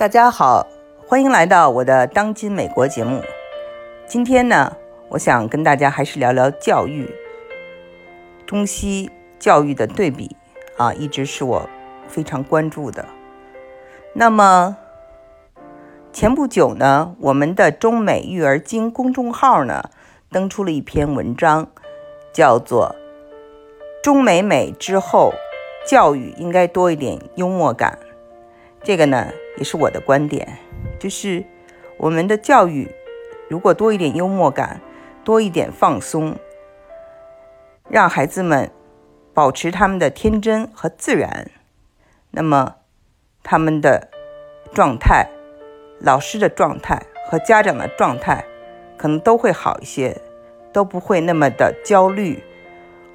[0.00, 0.66] 大家好，
[1.06, 3.22] 欢迎来到我的《当今美国》节目。
[4.06, 4.74] 今天呢，
[5.10, 7.06] 我想跟大家还是聊聊教育，
[8.46, 10.34] 中西教育的对比
[10.78, 11.68] 啊，一直是我
[12.08, 13.04] 非常关注的。
[14.14, 14.74] 那么
[16.14, 19.90] 前不久呢，我们的中美育儿经公众号呢
[20.30, 21.68] 登出了一篇文章，
[22.32, 22.96] 叫做
[24.02, 25.34] 《中美美之后，
[25.86, 27.98] 教育应该多一点幽默感》。
[28.82, 29.28] 这个呢。
[29.60, 30.56] 也是我的观点，
[30.98, 31.44] 就是
[31.98, 32.90] 我们的教育
[33.50, 34.80] 如果多一点幽默感，
[35.22, 36.34] 多一点放松，
[37.90, 38.70] 让孩子们
[39.34, 41.50] 保持他们的天真和自然，
[42.30, 42.76] 那么
[43.42, 44.08] 他们的
[44.72, 45.28] 状态、
[45.98, 48.42] 老师的状态和家长的状态
[48.96, 50.22] 可能都会好一些，
[50.72, 52.42] 都不会那么的焦虑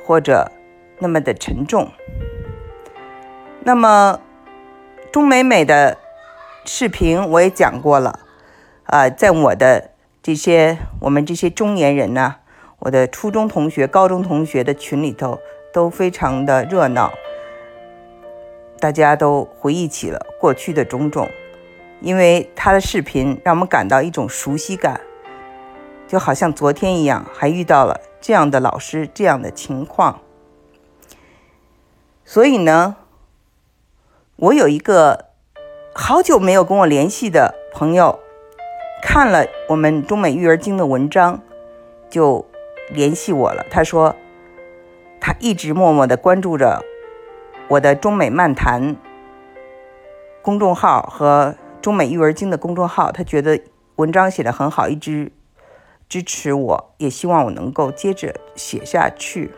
[0.05, 0.51] 或者
[0.99, 1.91] 那么的沉重。
[3.61, 4.21] 那么
[5.11, 5.97] 中美美的。
[6.65, 8.19] 视频我也讲过了，
[8.85, 9.91] 啊，在我的
[10.23, 12.37] 这些我们这些中年人呢，
[12.79, 15.39] 我的初中同学、高中同学的群里头
[15.71, 17.13] 都非常的热闹，
[18.79, 21.29] 大家都回忆起了过去的种种，
[22.01, 24.99] 因为他的视频让我们感到一种熟悉感，
[26.07, 30.21] 就好像昨天一样，还遇到了这样的老师这样的情况，
[32.23, 32.95] 所以呢，
[34.37, 35.34] 我有一个。
[35.97, 38.19] 好久没有跟我联系的朋友，
[39.01, 41.41] 看了我们中美育儿经的文章，
[42.09, 42.45] 就
[42.89, 43.65] 联系我了。
[43.71, 44.13] 他说，
[45.21, 46.83] 他一直默默的关注着
[47.69, 48.97] 我的中美漫谈
[50.41, 53.61] 公众号和中美育儿经的公众号，他觉得
[53.95, 55.31] 文章写的很好，一直
[56.09, 59.49] 支持我，也希望我能够接着写下去。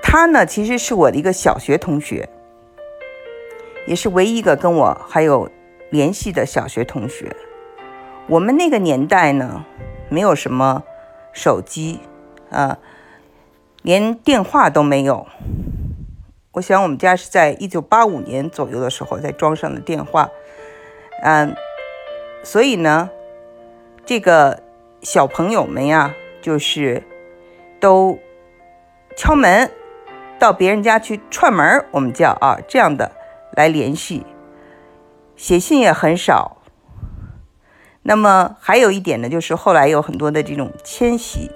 [0.00, 2.28] 他呢，其实是我的一个小学同学。
[3.90, 5.50] 也是唯一一个跟我还有
[5.90, 7.34] 联系的小学同学。
[8.28, 9.64] 我们那个年代呢，
[10.08, 10.84] 没有什么
[11.32, 11.98] 手机，
[12.52, 12.78] 啊，
[13.82, 15.26] 连电话都没有。
[16.52, 20.28] 我想我们家是在一九八五年左右的时候才装上的电话，
[21.24, 21.56] 嗯，
[22.44, 23.10] 所以呢，
[24.06, 24.62] 这个
[25.02, 27.02] 小朋友们呀，就是
[27.80, 28.16] 都
[29.16, 29.68] 敲门
[30.38, 33.10] 到别人家去串门我们叫啊这样的。
[33.60, 34.24] 来联系，
[35.36, 36.56] 写信也很少。
[38.02, 41.50] 那么还有一点呢，就是后来有很多的这种迁徙，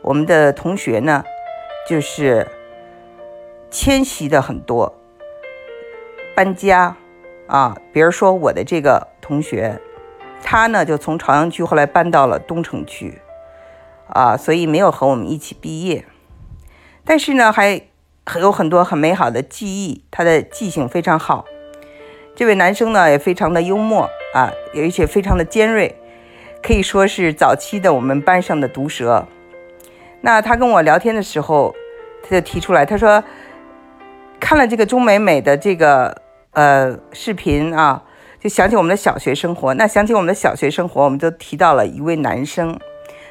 [0.00, 1.22] 我们的同学呢，
[1.86, 2.48] 就是
[3.70, 4.94] 迁徙的很多，
[6.34, 6.96] 搬家
[7.46, 7.76] 啊。
[7.92, 9.78] 比如说我的这个同学，
[10.42, 13.20] 他呢就从朝阳区后来搬到了东城区，
[14.08, 16.06] 啊，所以没有和我们一起毕业，
[17.04, 17.82] 但是呢还。
[18.40, 21.44] 有很多很美好的记忆，他的记性非常好。
[22.34, 25.94] 这位男生呢也非常的幽默啊，而且非常的尖锐，
[26.62, 29.26] 可以说是早期的我们班上的毒舌。
[30.22, 31.74] 那他跟我聊天的时候，
[32.22, 33.22] 他就提出来，他说
[34.40, 36.16] 看了这个钟美美的这个
[36.52, 38.02] 呃视频啊，
[38.40, 39.74] 就想起我们的小学生活。
[39.74, 42.80] 那想起我们的小学生活，我们就提到了一位男生。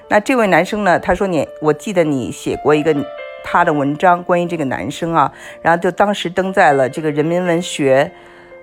[0.08, 2.96] 那这位男生呢，他说你，我记得你写过一个。
[3.44, 5.32] 他的文章关于这个男生啊，
[5.62, 8.10] 然后就当时登在了这个人民文学，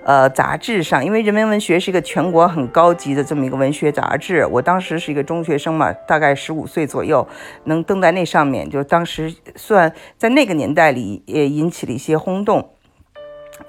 [0.05, 4.47] 呃杂志上，因为人民文学是一个全国很高级的这么一个文学杂志。
[4.47, 7.29] 我当时是一个中学生嘛，大概十五岁左右，
[7.65, 12.71] 能登在那上面，就当时算在那个年代里也引起了一些轰动。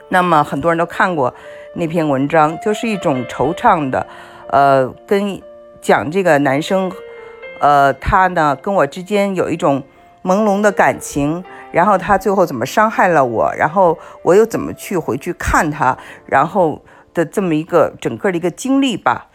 [0.07, 1.35] 那么很多人都看过
[1.75, 4.07] 那篇文章，就是一种惆怅的，
[4.49, 5.41] 呃，跟
[5.81, 6.89] 讲这个男生，
[7.59, 9.83] 呃，他呢跟我之间有一种。
[10.23, 16.81] 朦胧的感情，然后他最后怎么伤害了我，然后我又怎么去回去看他，然后
[17.13, 19.27] 的这么一个整个的一个经历吧。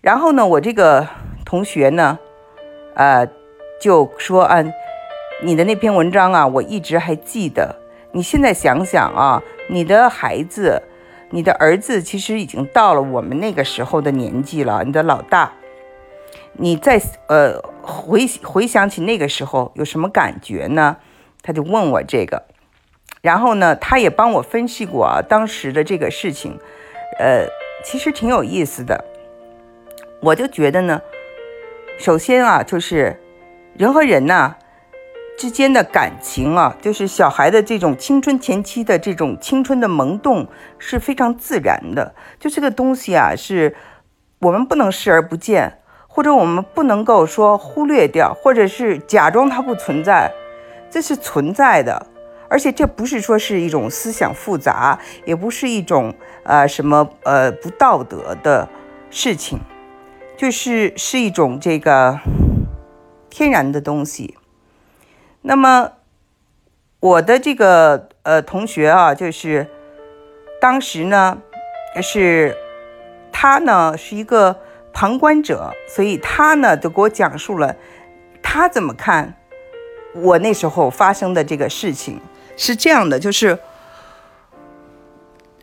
[0.00, 1.06] 然后呢，我这个
[1.44, 2.18] 同学呢，
[2.94, 3.28] 呃，
[3.80, 4.64] 就说啊，
[5.42, 7.76] 你的那篇文章啊，我一直还记得。
[8.12, 10.82] 你现在想想啊，你的孩子，
[11.30, 15.52] 你的儿子其实已经到了我们那个时候的年纪了，你的老大。
[16.60, 20.96] 你在呃回回想起那个时候有什么感觉呢？
[21.40, 22.42] 他就问我这个，
[23.22, 26.58] 然后呢，他也帮我分析过啊当时的这个事情，
[27.18, 27.46] 呃，
[27.84, 29.04] 其实挺有意思的。
[30.20, 31.00] 我就觉得呢，
[31.96, 33.20] 首先啊，就是
[33.76, 34.56] 人和人呐
[35.38, 43.76] 之间的感情啊，就是小孩的这种青春前期的这种青春的萌动是非常自然的，就这个东西啊，是
[44.40, 45.77] 我们不能视而不见。
[46.18, 50.28] 或者我们不能够说忽略掉，或者是假装它不存在，
[50.90, 52.08] 这是存在的，
[52.48, 56.12] 而且这不是说是一种思想复杂，也不是一种
[56.42, 58.68] 呃什么呃不道德的
[59.10, 59.60] 事情，
[60.36, 62.18] 就是是一种这个
[63.30, 64.36] 天然的东西。
[65.42, 65.92] 那么
[66.98, 69.68] 我的这个呃同学啊，就是
[70.60, 71.38] 当时呢
[72.02, 72.56] 是
[73.30, 74.58] 他呢是一个
[74.98, 77.76] 旁观者，所以他呢就给我讲述了
[78.42, 79.32] 他怎么看
[80.12, 82.20] 我那时候发生的这个事情。
[82.56, 83.56] 是这样的，就是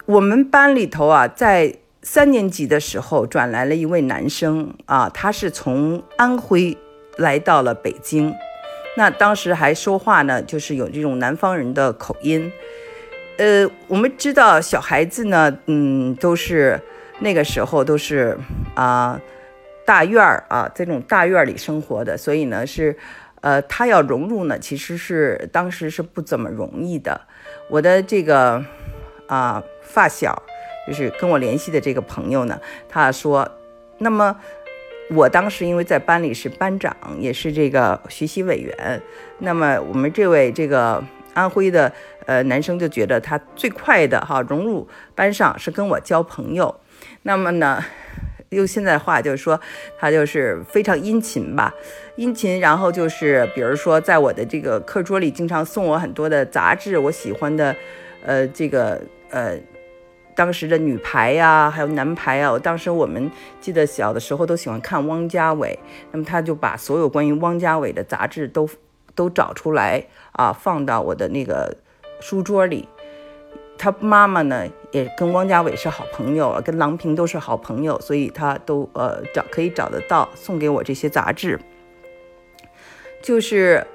[0.06, 6.78] 我们班里头啊，在三年级的时候转来了一位男生啊，他是从安徽
[7.18, 8.34] 来到了北京，
[8.96, 12.50] 那当时还说话呢，就是有这种南方人的口音。
[13.38, 16.80] 呃，我们知道小孩子呢，嗯，都是
[17.20, 18.38] 那个时候都是
[18.76, 19.20] 啊
[19.86, 22.98] 大院儿啊，这种大院里生活的，所以呢是。
[23.42, 27.22] 呃，他要融入呢，其实是当时是不怎么容易的。
[27.70, 28.66] 我的这个
[29.28, 30.42] 啊发小，
[30.88, 32.60] 就是跟我联系的这个朋友呢，
[32.90, 33.48] 他说，
[34.00, 34.36] 那么
[35.12, 39.00] 我当时因为在班里是班长，也是这个学习委员，
[39.38, 41.04] 那么我们这位这个
[41.36, 41.94] 安徽的
[42.26, 46.76] 呃男生就觉得他最快的哈融入班上是跟我交朋友，
[47.24, 47.84] 那么呢。
[48.50, 49.60] 用现在话就是说，
[50.00, 51.74] 他就是非常殷勤吧，
[52.16, 52.58] 殷勤。
[52.60, 57.76] 然后就是，比如说，在我的这个课桌里，经常送我很多的杂志，我喜欢的，
[58.24, 59.58] 呃，这个呃，
[60.36, 62.52] 当时的女排呀，还有男排啊。
[62.52, 63.30] 我当时我们
[63.60, 65.78] 记得小的时候都喜欢看汪家伟，
[66.12, 68.70] 那么他就把所有关于汪家伟的杂志都
[69.16, 71.76] 都找出来啊，放到我的那个
[72.22, 72.88] 书桌里。
[73.78, 81.60] 他妈妈呢，也跟汪家伟是好朋友，跟郎平都是好朋友，所以他都呃找可以找得到送给我这些杂志。
[83.22, 83.86] 就是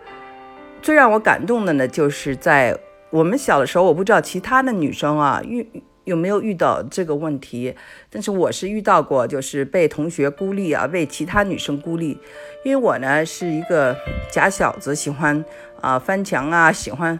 [0.82, 5.67] 最让我感动的呢，就是在我们小的时候，我不知道其他的女生啊遇
[6.05, 7.75] 有没有遇到这个问题，
[8.11, 12.19] 但是我是遇到过，就是被同学孤立啊，被其他女生孤立，
[12.62, 13.97] 因为我呢是一个
[14.31, 15.43] 假小子，喜欢
[15.81, 17.19] 啊翻墙啊，喜欢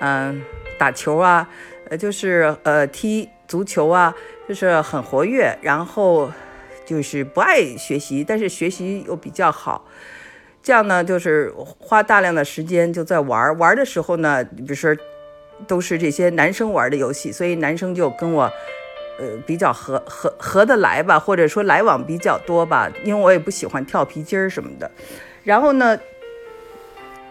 [0.00, 0.42] 嗯
[0.78, 1.48] 打球啊。
[1.92, 4.14] 呃，就是呃踢足球啊，
[4.48, 6.32] 就是很活跃，然后
[6.86, 9.84] 就是不爱学习，但是学习又比较好，
[10.62, 14.96] 这样呢，就是花大量的时间就在玩玩的时候呢，比如说
[15.66, 18.44] 都是这些男生玩的游戏，所以男生就跟我
[19.18, 24.90] 呃比较合合合得来吧，或者说来往比较多吧，因为我也不喜欢跳皮筋儿什么的，
[25.44, 25.98] 然后呢，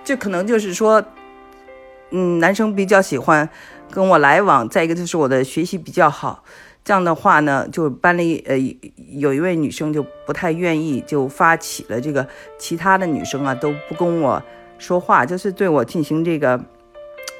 [0.03, 1.03] 这可能就是说，
[2.11, 3.49] 嗯，男生比较喜欢。
[3.91, 6.43] 跟我来往，再一个就是我的学习比较好，
[6.83, 8.57] 这样的话呢，就班里呃
[9.09, 12.25] 有一位女生就不太愿意，就发起了这个
[12.57, 14.41] 其他的女生啊都不跟我
[14.79, 16.59] 说话，就是对我进行这个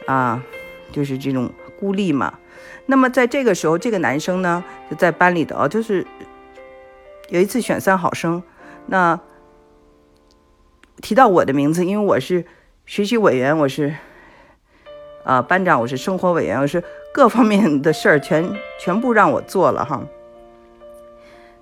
[0.05, 0.43] 啊，
[0.91, 1.49] 就是这种
[1.79, 2.37] 孤立嘛。
[2.85, 6.05] 那么在这个时候，这个男生呢就在班里的啊，就是
[7.29, 8.43] 有一次选三好生，
[8.87, 9.17] 那
[10.97, 12.45] 提到我的名字，因为我是
[12.85, 13.95] 学习委员，我是。
[15.23, 16.83] 啊，班长，我是生活委员，我是
[17.13, 20.01] 各方面的事儿全全部让我做了哈，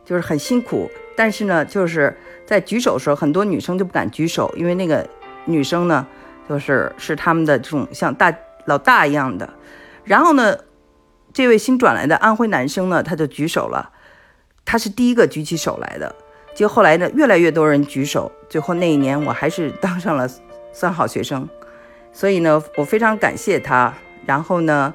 [0.05, 0.89] 就是很辛苦。
[1.15, 5.05] 但是呢，就是在举手的时候，很多女生就不敢举手，因为那个
[5.45, 6.07] 女生呢，
[6.47, 8.33] 就是是他们的这种像大
[8.65, 9.49] 老大一样的。
[10.05, 10.57] 然后呢，
[11.33, 13.91] 这位新转来的安徽男生呢，他就举手了，
[14.63, 16.15] 他是第一个举起手来的。
[16.55, 20.27] 就后来呢，越来越多人举手，最后那一年我还是当上了
[20.71, 21.47] 三好学生。
[22.11, 23.93] 所以呢，我非常感谢他。
[24.25, 24.93] 然后呢，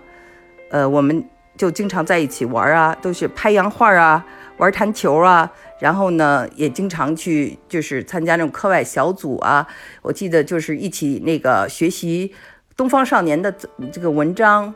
[0.71, 1.25] 呃，我们
[1.57, 4.25] 就经常在一起玩啊，都是拍洋画啊，
[4.59, 5.51] 玩弹球啊。
[5.81, 9.67] 然后呢，也经常去就是参加那种课外小组啊。
[10.03, 12.29] 我记得就是一起那个学习
[12.77, 13.53] 《东方少年》的
[13.91, 14.73] 这个文章，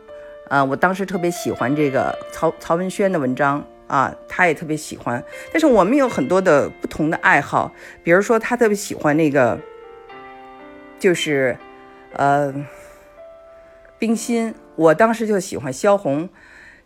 [0.48, 5.22] 啊，我当时特别喜欢这个曹曹文轩的文章啊，他也特别喜欢。
[5.52, 9.56] 但是我们有很多的不同的爱好，比如说他特别喜欢那个，
[10.98, 11.56] 就是。
[12.12, 12.54] 呃，
[13.98, 16.28] 冰心，我当时就喜欢萧红。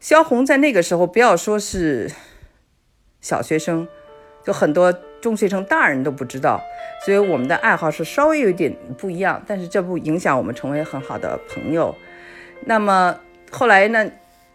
[0.00, 2.10] 萧红在那个时候，不要说是
[3.20, 3.86] 小学生，
[4.44, 6.60] 就很多中学生、大人都不知道。
[7.04, 11.94] 所以我们的爱好是稍微有点不一样，但是这不影响我们成为很好的朋友。
[12.66, 13.16] 那么
[13.50, 14.10] 后来呢，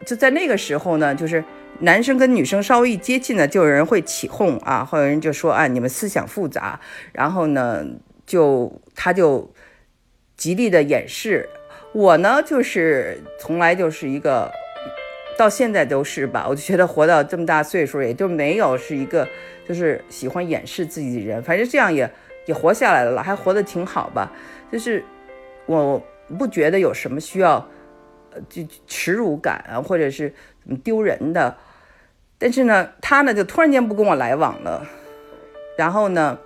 [0.05, 1.43] 就在那个时候呢，就是
[1.79, 6.79] 男生跟女生稍微一接近呢，就有人会起哄啊，会有人就说啊，你们思想复杂。
[7.13, 7.85] 然后呢，
[8.25, 9.49] 就他就。
[10.37, 11.49] 极力的掩饰，
[11.91, 14.49] 我呢就是从来就是一个，
[15.37, 19.27] 到现在都是吧，我就觉得活到这么大岁数，也就没有是一个
[19.67, 22.09] 就是喜欢掩饰自己的人，反正这样也
[22.45, 24.31] 也活下来了，还活得挺好吧。
[24.71, 25.03] 就是
[25.65, 26.01] 我
[26.37, 27.67] 不觉得有什么需要
[28.31, 31.57] 呃就耻辱感啊，或者是怎么丢人的。
[32.37, 34.85] 但是呢，他呢就突然间不跟我来往了。
[35.75, 36.37] 然后呢，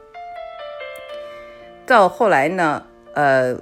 [1.86, 3.58] 到后来呢，呃，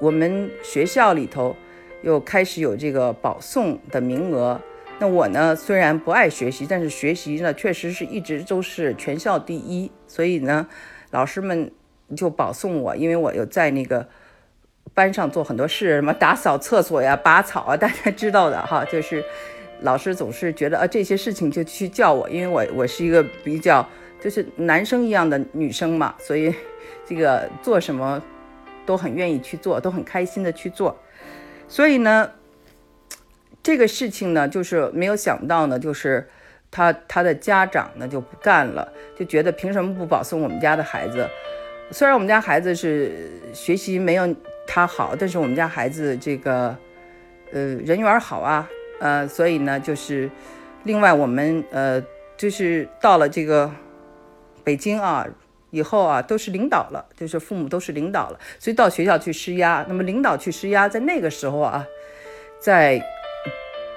[0.00, 1.56] 我们学校里头
[2.02, 4.60] 又开始有这个保送的名额。
[5.00, 9.90] 那我呢，虽然不爱学习，但是学习呢，确实是一直都是全校第一。
[10.06, 10.66] 所以呢，
[11.10, 11.70] 老师们
[12.16, 14.08] 就保送我，因为我有在那个
[14.94, 18.84] 班上做很多事，什么打扫厕所呀、拔草啊，大家知道的哈。
[18.84, 19.22] 就是
[19.82, 23.88] 老师总是觉得啊，这些事情就去叫我，因为我我是一个比较
[24.20, 26.52] 就是男生一样的女生嘛，所以
[27.06, 28.20] 这个做什么
[28.88, 30.98] 都很愿意去做，都很开心的去做。
[31.68, 32.32] 所以呢。
[33.60, 36.26] 这个事情呢，就是没有想到呢，就是
[36.70, 41.28] 他他的家长呢就不干了，就觉得凭什么不保送我们家的孩子？
[41.90, 44.34] 虽然我们家孩子是学习没有
[44.66, 46.74] 他好，但是我们家孩子这个
[47.52, 48.66] 呃人缘好啊，
[49.00, 50.30] 呃，所以呢，就是
[50.84, 52.02] 另外我们呃
[52.38, 53.70] 就是到了这个
[54.64, 55.26] 北京啊
[55.70, 59.84] 以后啊都是领导了，就是父母都是领导了，所以到学校去施压。
[59.88, 61.86] 那么领导去施压，在那个时候啊，
[62.58, 63.02] 在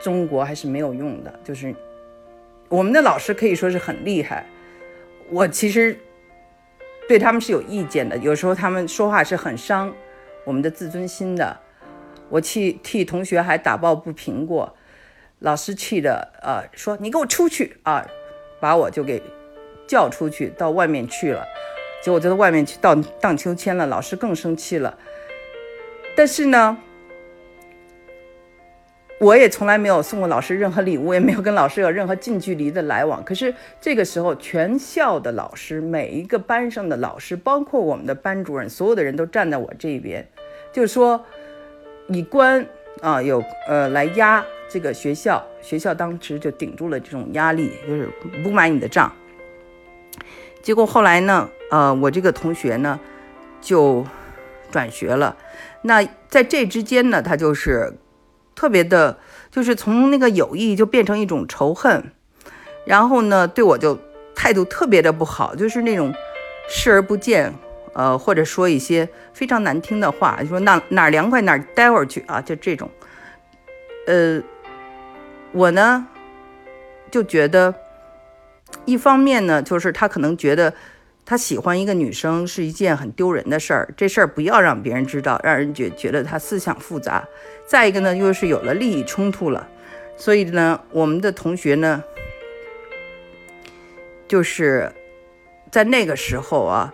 [0.01, 1.73] 中国还是没有用的，就是
[2.69, 4.45] 我们的老师可以说是很厉害。
[5.29, 5.97] 我其实
[7.07, 9.93] 对他们是有意见的，有时候他们说话是很伤
[10.43, 11.59] 我们的自尊心的。
[12.29, 14.75] 我去替同学还打抱不平过，
[15.39, 18.07] 老师气的啊，说你给我出去啊，
[18.59, 19.21] 把我就给
[19.91, 21.45] 叫出去到外面去了。
[22.01, 24.97] 结果就到外面去荡荡秋千了，老师更生气了。
[26.15, 26.77] 但是呢。
[29.19, 33.23] 我也从来没有送过老师任何礼物，也没有跟老师有任何近距离的来往。
[33.23, 40.27] 可是这个时候，全校的老师，每一个班上的老师，包括我们的班主任，所有的人都站在我这边，
[40.73, 41.23] 就是说，
[42.07, 42.65] 以官
[42.99, 48.09] 啊有呃来压这个学校，学校当时就顶住了这种压力，就是
[48.43, 49.15] 不买你的账。
[50.61, 52.99] 结果后来呢，呃，我这个同学呢
[53.59, 54.05] 就
[54.71, 55.35] 转学了。
[55.83, 57.97] 那在这之间呢，他就是。
[58.53, 59.17] 特别的，
[59.49, 62.11] 就是从那个友谊就变成一种仇恨，
[62.85, 63.97] 然后呢，对我就
[64.35, 66.13] 态度特别的不好，就是那种
[66.69, 67.51] 视而不见，
[67.93, 72.87] 呃，或者说一些非常难听的话，就说哪哪凉快哪待会儿去啊，就这种。
[74.05, 74.39] 呃，
[75.53, 76.05] 我呢
[77.09, 77.73] 就觉得，
[78.85, 80.73] 一方面呢，就是他可能觉得。
[81.23, 87.25] 他喜欢一个女生是一件很丢人的事儿，这事儿不要让别人知道，让人觉觉得他思想复杂。
[87.65, 89.65] 再一个呢，又是有了利益冲突了，
[90.17, 92.03] 所以呢，我们的同学呢，
[94.27, 94.91] 就是
[95.69, 96.91] 在那个时候啊，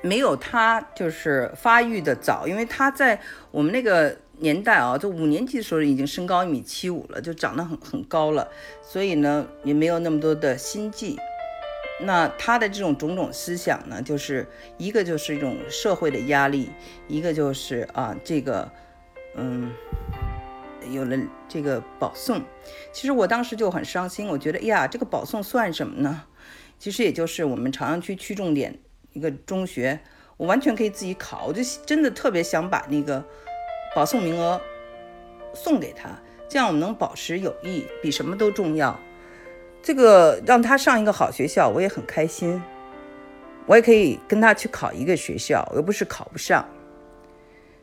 [0.00, 8.48] 没有他就是发育的早，因为他在我们那个年代啊，就五年级的时候已经身高一米七五了，就长得很很高了，
[8.82, 11.18] 所以呢，也没有那么多的心计。
[12.02, 16.70] 那他的这种种种思想呢，就是一个就是一种社会的压力，
[17.08, 18.70] 一个就是啊这个，
[19.34, 19.72] 嗯，
[20.90, 21.16] 有了
[21.48, 22.42] 这个保送，
[22.92, 26.24] 其实我当时就很伤心，我觉得呀，这个保送算什么呢？
[26.78, 28.78] 其实也就是我们朝阳区区重点
[29.14, 29.98] 一个中学，
[30.36, 33.24] 我完全可以自己考，我就真的特别想把那个
[33.96, 34.60] 保送名额
[35.54, 36.10] 送给他，
[36.50, 39.00] 这样我们能保持友谊，比什么都重要。
[39.82, 42.62] 这个让他上一个好学校，我也很开心。
[43.64, 46.68] 我也可以跟他去考一个学校，又不是考不上。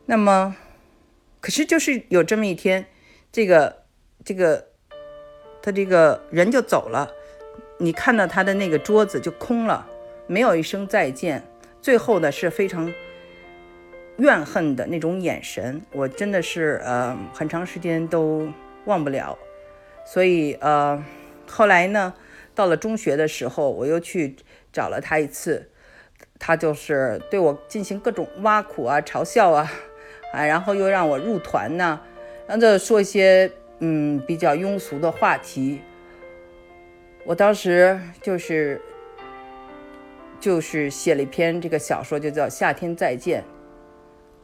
[0.06, 0.54] 那么，
[1.40, 2.86] 可是就是有这么一天，
[3.32, 3.82] 这个
[4.24, 4.68] 这个
[5.60, 7.10] 他这个人就走了，
[7.78, 9.84] 你看到他的那个桌子就空了，
[10.28, 11.44] 没有一声再见。
[11.82, 12.94] 最后呢是非常
[14.18, 18.48] 怨恨的那种眼神，我真的是呃很长时间都
[18.84, 19.38] 忘不了。
[20.06, 21.04] 所以呃。
[21.46, 22.14] 后来呢，
[22.54, 24.34] 到了中学的时候，我又去
[24.72, 25.70] 找了他一次，
[26.38, 29.70] 他就是对我进行各种挖苦啊、嘲笑啊，
[30.32, 32.00] 啊，然后又让我入团呢，
[32.46, 35.82] 然后就说一些嗯比较庸俗的话题。
[37.26, 38.80] 我当时就是
[40.40, 43.42] 就是写了一篇这个小说，就叫《夏天再见》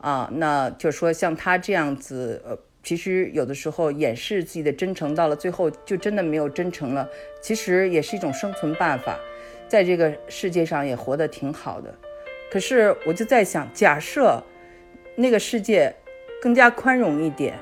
[0.00, 2.58] 啊，那就说像他这样子呃。
[2.82, 7.06] 其实有的时候掩饰自己的真诚，到了最后就真的没有真诚了。
[7.42, 9.20] 其实也是一种生存办法，
[9.68, 11.94] 在这个世界上也活得挺好的。
[12.50, 14.42] 可是我就在想，假设
[15.16, 15.94] 那个世界
[16.40, 17.58] 更加宽容一点，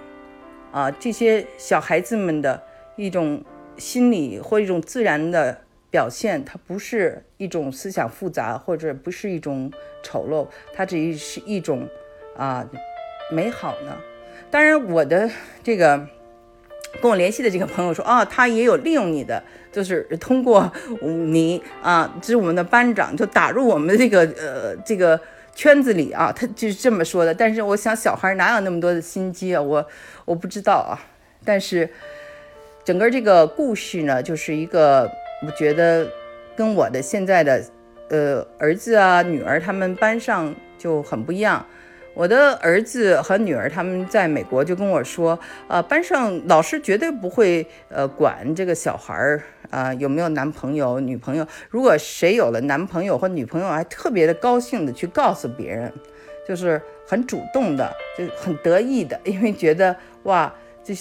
[0.70, 2.62] 啊，这些小孩子们的
[2.94, 3.44] 一种
[3.76, 9.68] 心理或一种自然的表现，它不是一种思想复杂，或者不是一种
[10.00, 11.88] 丑陋，它只是一种
[12.38, 12.66] 啊
[13.30, 13.94] 美好呢？
[14.50, 15.28] 当然，我的
[15.62, 15.98] 这个
[17.02, 25.20] 跟我联系的这个朋友说，啊，他也有利用你的，就是通过你啊，这是我们的班长，就打入我们这个呃这个
[25.54, 27.34] 圈子里啊，他就是这么说的。
[27.34, 29.60] 但是我想，小孩哪有那么多的心机啊？
[29.60, 29.86] 我
[30.24, 30.96] 我不知道啊。
[31.44, 31.90] 但是
[32.84, 35.10] 整个这个故事呢，就是一个
[35.46, 36.08] 我觉得
[36.56, 37.62] 跟我的现在的
[38.08, 41.66] 呃儿子啊女儿他们班上就很不一样。
[42.18, 51.46] 我的儿子和女儿他们在美国就跟我说，呃，班上老师绝对不会呃管这个小孩儿啊有没有男朋友女朋友。
[51.70, 55.92] 如果谁有了男朋友或女朋友，还特别的高兴的去告诉别人，
[56.44, 59.94] 就是很主动的，就很得意的，因为觉得
[60.24, 60.92] 哇，这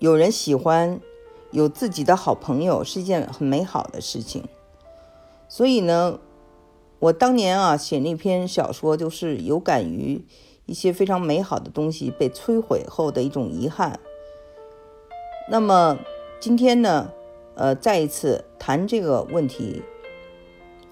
[0.00, 0.98] 有人喜欢，
[1.52, 4.42] 有自己的好朋友是一件很美好的事情。
[5.46, 6.18] 所以呢。
[6.98, 10.24] 我当年啊写那篇小说，就是有感于
[10.64, 14.00] 一些非常美好的东西被摧毁后的一种遗憾。
[15.50, 15.98] 那么
[16.40, 17.12] 今天呢，
[17.54, 19.82] 呃，再一次谈这个问题，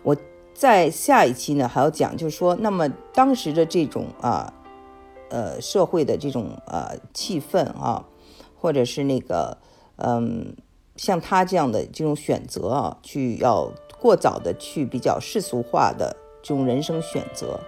[0.02, 0.14] 我
[0.52, 4.52] 在下一期呢还要讲，就是说，那么当时的这种啊，
[5.30, 8.04] 呃，社会的这种呃气氛啊，
[8.60, 9.56] 或者是那个
[9.96, 10.54] 嗯，
[10.96, 13.72] 像他这样的这种选择啊，去要。
[14.04, 17.58] 过早的去比较世俗化的这种人生选择，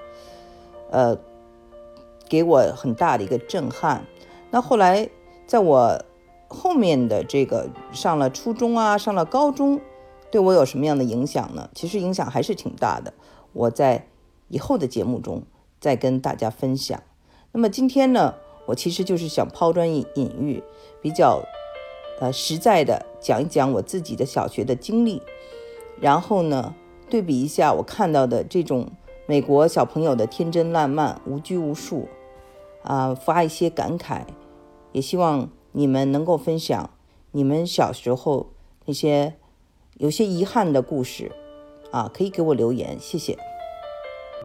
[0.90, 1.16] 呃，
[2.28, 4.04] 给我很大的一个震撼。
[4.50, 5.08] 那后来，
[5.46, 5.98] 在我
[6.46, 9.80] 后面的这个上了初中啊，上了高中，
[10.30, 11.70] 对我有什么样的影响呢？
[11.74, 13.14] 其实影响还是挺大的。
[13.54, 14.06] 我在
[14.48, 15.42] 以后的节目中
[15.80, 17.02] 再跟大家分享。
[17.52, 18.34] 那么今天呢，
[18.66, 20.62] 我其实就是想抛砖引引玉，
[21.00, 21.42] 比较
[22.20, 25.22] 呃实在的讲一讲我自己的小学的经历。
[26.00, 26.74] 然后呢，
[27.08, 28.88] 对比一下我看到的这种
[29.26, 32.08] 美国小朋友的天真烂漫、无拘无束，
[32.82, 34.22] 啊，发一些感慨，
[34.92, 36.90] 也希望你们能够分享
[37.32, 38.48] 你们小时候
[38.84, 39.34] 那些
[39.98, 41.32] 有些遗憾的故事，
[41.90, 43.38] 啊，可以给我留言，谢谢。